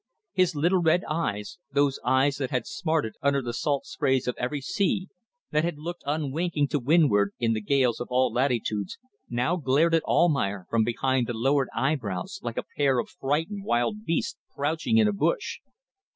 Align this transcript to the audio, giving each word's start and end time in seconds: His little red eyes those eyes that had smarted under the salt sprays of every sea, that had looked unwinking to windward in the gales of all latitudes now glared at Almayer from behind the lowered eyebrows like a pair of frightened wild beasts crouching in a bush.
His 0.33 0.55
little 0.55 0.81
red 0.81 1.03
eyes 1.07 1.59
those 1.71 1.99
eyes 2.03 2.37
that 2.37 2.49
had 2.49 2.65
smarted 2.65 3.13
under 3.21 3.39
the 3.39 3.53
salt 3.53 3.85
sprays 3.85 4.27
of 4.27 4.33
every 4.39 4.59
sea, 4.59 5.09
that 5.51 5.63
had 5.63 5.77
looked 5.77 6.01
unwinking 6.07 6.69
to 6.69 6.79
windward 6.79 7.33
in 7.37 7.53
the 7.53 7.61
gales 7.61 7.99
of 7.99 8.07
all 8.09 8.33
latitudes 8.33 8.97
now 9.29 9.57
glared 9.57 9.93
at 9.93 10.03
Almayer 10.05 10.65
from 10.71 10.83
behind 10.83 11.27
the 11.27 11.33
lowered 11.33 11.69
eyebrows 11.71 12.39
like 12.41 12.57
a 12.57 12.63
pair 12.75 12.97
of 12.97 13.09
frightened 13.11 13.63
wild 13.63 14.03
beasts 14.03 14.39
crouching 14.55 14.97
in 14.97 15.07
a 15.07 15.13
bush. 15.13 15.59